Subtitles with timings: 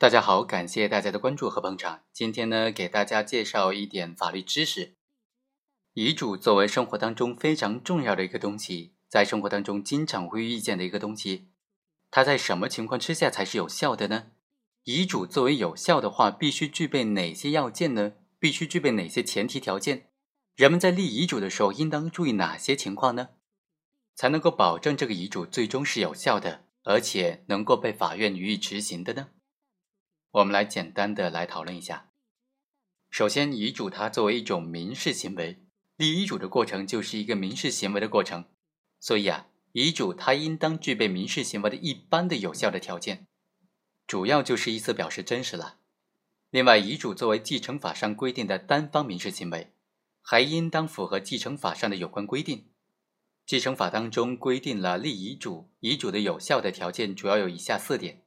[0.00, 2.04] 大家好，感谢大家的关注和捧场。
[2.12, 4.94] 今天呢，给大家介绍一点法律知识。
[5.92, 11.48] 遗嘱作为生活当中非常重要的一个东西，在生活当中经常会遇见的一个东西，
[12.12, 14.26] 它在什么情况之下才是有效的呢？
[14.84, 18.12] 遗嘱作为有效的话，必须具备哪些要件呢？
[18.38, 20.10] 必须具备哪些前提条件？
[20.54, 23.30] 人们在立遗嘱的时候，应当注意哪些情况呢？
[24.14, 29.30] 才能够保证这个遗嘱最终是有效的，而且能够被法院予以执行的呢？
[30.38, 32.10] 我们来简单的来讨论一下。
[33.10, 35.64] 首先，遗嘱它作为一种民事行为，
[35.96, 38.44] 立遗嘱的过程就是一个民事行为的过程，
[39.00, 43.26] 所以啊，遗嘱它应当具备民事行为的一般的有效的条件，
[44.06, 45.78] 主要就是意思表示真实了。
[46.50, 49.72] 另外，遗嘱作为继承法上规定的单方民事行为，
[50.22, 52.70] 还应当符合继承法上的有关规定。
[53.44, 58.22] 继承法当中规定了立遗嘱，遗嘱的有效的条件主要有以下四点：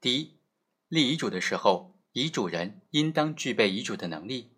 [0.00, 0.33] 第一，
[0.94, 4.52] 立遗嘱的时候，遗嘱人应当具备遗嘱的能力。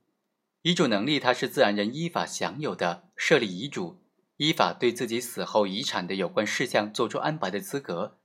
[0.61, 4.03] 遗嘱能力，它是自然人依法享有的设立遗嘱、
[4.37, 8.19] 依法对自己死后遗产的有关事项作出安排的资格。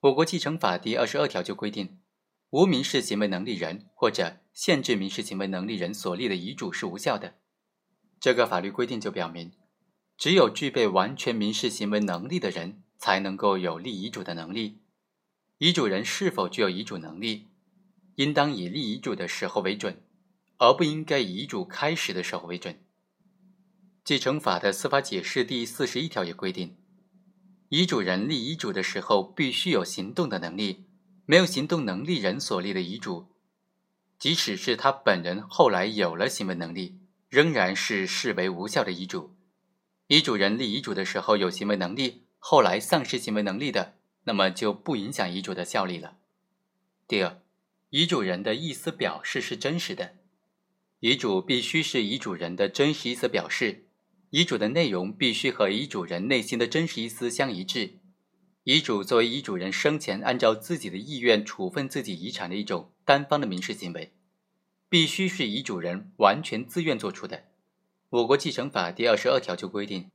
[0.00, 2.00] 我国继承法第二十二条就规定，
[2.50, 7.34] 无民事行为能力人或者限制民事行为能力人所立的遗嘱是无效的。
[8.18, 9.52] 这个法律规定就表明，
[10.18, 14.80] 只有具备完全民事行为能力的人，才能够有立遗嘱的能力。
[15.58, 17.46] 遗嘱人是否具有遗嘱能力，
[18.16, 20.02] 应当以立遗嘱的时候为准，
[20.58, 22.78] 而不应该以遗嘱开始的时候为准。
[24.04, 26.76] 继承法的司法解释第四十一条也规定，
[27.70, 30.84] 遗嘱人立遗嘱的时候必须有行动的能力，
[31.24, 33.28] 没有行动能力人所立的遗嘱，
[34.18, 39.34] 即使是他本人后来有了行为能力，仍然是视为无效的遗嘱。
[40.08, 43.95] 遗嘱人立遗嘱的时候有行为能力，后来丧失行为能力的。
[44.26, 46.18] 那么就不影响遗嘱的效力了。
[47.08, 47.40] 第二，
[47.90, 50.16] 遗嘱人的意思表示是真实的，
[50.98, 53.86] 遗嘱必须是遗嘱人的真实意思表示，
[54.30, 58.00] 遗嘱的内容必须和遗嘱人内心的真实意思相一致。
[58.64, 64.12] 遗嘱作为遗嘱人生前按照自己的意愿处分自己遗产的一种单方的民事行为，
[64.88, 67.44] 必须是遗嘱人完全自愿做出的。
[68.08, 70.10] 我国继承法第二十二条就规定，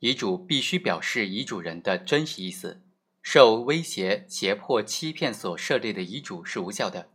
[0.00, 2.82] 遗嘱必须表示遗嘱人的真实意思。
[3.28, 7.10] 受威胁、胁迫、欺骗所设立的遗嘱是无效的，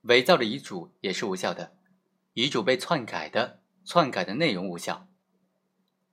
[0.00, 1.76] 伪造的遗嘱也是无效的，
[2.34, 5.06] 遗嘱被篡改的，篡改的内容无效。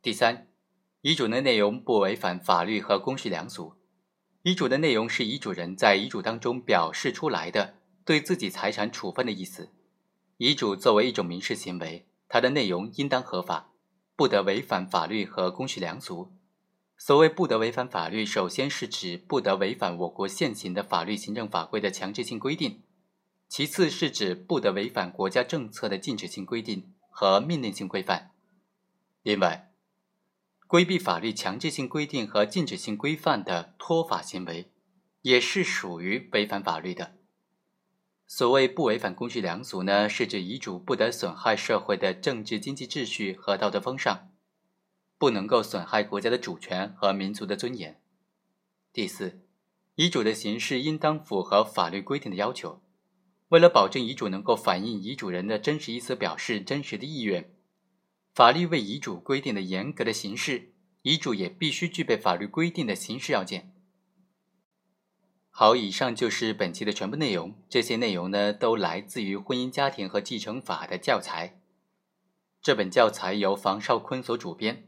[0.03, 0.49] 第三，
[1.01, 3.73] 遗嘱的内容不违反法律和公序良俗，
[4.43, 7.73] 遗嘱的内容是遗嘱人在遗嘱当中表示出来的
[8.05, 9.71] 对自己财产处分的意思。
[10.37, 13.71] 遗嘱作为一种民事行为，它的内容应当合法，
[14.15, 16.31] 不得违反法律和公序良俗。
[17.01, 22.81] 所谓不得违反法律，首先是指不得违反我国现行的法律、行政法规的强制性规定；
[23.47, 28.31] 其次是指不得违反国家政策的禁止性规定和命令性规范。
[29.23, 29.71] 另外，
[30.67, 34.69] 规避法律强制性规定和禁止性规范的脱法行为，
[35.21, 37.15] 也是属于违反法律的。
[38.27, 44.29] 所谓不违反公序良俗呢，是指遗嘱不得损害社会的政治经济秩序和道德风尚。
[45.19, 48.01] 不能够损害国家的主权和民族的尊严。
[48.93, 49.41] 第四，
[49.95, 52.81] 遗嘱的形式应当符合法律规定的要求。
[53.49, 57.53] 为了保证遗嘱能够反映遗嘱人的真实意思，表示真实的意愿，
[58.33, 63.73] 法律为遗嘱规定的严格的形式，遗嘱也必须具备法律规定的形式要件。
[65.49, 67.55] 好，以上就是本期的全部内容。
[67.67, 71.59] 这些内容呢，都来自于《婚姻家庭和继承法》的教材。
[72.61, 74.85] 这本教材由房少坤所主编。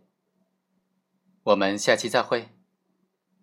[1.43, 2.60] 我们下期再会。